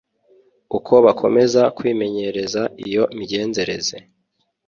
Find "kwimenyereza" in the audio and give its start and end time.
1.77-2.61